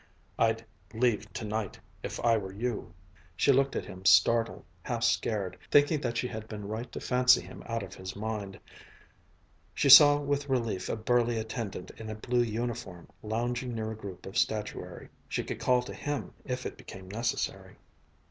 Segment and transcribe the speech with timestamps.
[0.39, 2.91] "I'd leave tonight, if I were you."
[3.35, 7.39] She looked at him startled, half scared, thinking that she had been right to fancy
[7.39, 8.59] him out of his mind.
[9.75, 14.25] She saw with relief a burly attendant in a blue uniform lounging near a group
[14.25, 15.07] of statuary.
[15.29, 17.75] She could call to him, if it became necessary.